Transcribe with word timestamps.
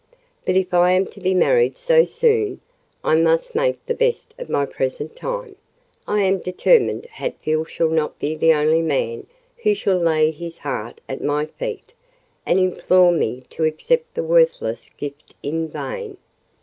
But 0.45 0.55
if 0.55 0.73
I 0.73 0.93
am 0.93 1.05
to 1.11 1.19
be 1.19 1.35
married 1.35 1.77
so 1.77 2.05
soon, 2.05 2.59
I 3.03 3.15
must 3.15 3.53
make 3.53 3.85
the 3.85 3.93
best 3.93 4.33
of 4.39 4.47
the 4.47 4.65
present 4.65 5.15
time: 5.15 5.55
I 6.07 6.21
am 6.23 6.39
determined 6.39 7.05
Hatfield 7.05 7.69
shall 7.69 7.89
not 7.91 8.17
be 8.17 8.33
the 8.35 8.51
only 8.51 8.81
man 8.81 9.27
who 9.61 9.75
shall 9.75 9.99
lay 9.99 10.31
his 10.31 10.57
heart 10.57 11.01
at 11.07 11.23
my 11.23 11.45
feet, 11.45 11.93
and 12.47 12.57
implore 12.57 13.11
me 13.11 13.43
to 13.51 13.63
accept 13.63 14.15
the 14.15 14.23
worthless 14.23 14.89
gift 14.97 15.35
in 15.43 15.67
vain." 15.67 16.17